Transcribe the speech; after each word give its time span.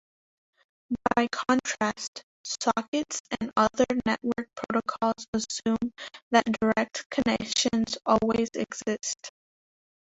By 1.15 1.27
contrast, 1.27 2.23
sockets 2.41 3.21
and 3.39 3.53
other 3.55 3.85
network 4.03 4.49
protocols 4.55 5.27
assume 5.31 5.91
that 6.31 6.51
direct 6.59 7.05
connections 7.11 7.99
always 8.03 8.49
exist. 8.55 9.31